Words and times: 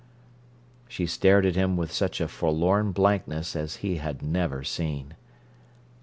She 0.87 1.05
stared 1.05 1.45
at 1.45 1.55
him 1.55 1.77
with 1.77 1.91
such 1.91 2.19
a 2.19 2.27
forlorn 2.27 2.91
blankness 2.91 3.55
as 3.55 3.75
he 3.85 3.97
had 3.97 4.23
never 4.23 4.63
seen. 4.63 5.13